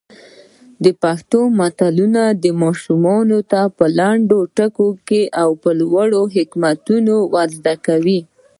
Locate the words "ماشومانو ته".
2.63-3.61